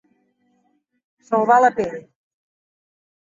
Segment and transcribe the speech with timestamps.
[1.27, 2.01] Salvar la pell.